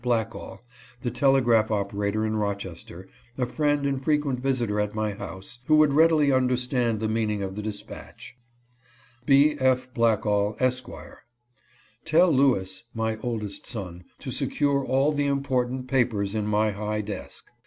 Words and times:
Blackall, 0.03 0.61
the 1.01 1.11
telegraph 1.11 1.69
operator 1.69 2.25
in 2.25 2.35
Rochester, 2.35 3.07
a 3.37 3.45
friend 3.45 3.85
and 3.85 4.03
frequent 4.03 4.39
visitor 4.39 4.79
at 4.79 4.95
my 4.95 5.11
house, 5.13 5.59
who 5.67 5.75
would 5.75 5.93
readily 5.93 6.33
understand 6.33 6.99
the 6.99 7.07
meaning 7.07 7.43
of 7.43 7.55
the 7.55 7.61
dispatch: 7.61 8.35
"B. 9.27 9.55
F. 9.59 9.93
Blackall, 9.93 10.59
Esq.:" 10.59 10.89
Tell 12.11 12.31
Lewis 12.31 12.85
(my 12.95 13.17
oldest 13.17 13.67
son) 13.67 14.05
to 14.17 14.31
secure 14.31 14.83
all 14.83 15.11
the 15.11 15.27
important 15.27 15.87
papers 15.87 16.33
in 16.33 16.47
my 16.47 16.71
high 16.71 17.01
desk." 17.01 17.45